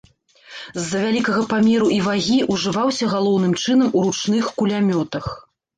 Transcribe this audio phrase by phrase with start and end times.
[0.79, 5.25] З-за вялікага памеру і вагі, ўжываўся галоўным чынам у ручных кулямётах.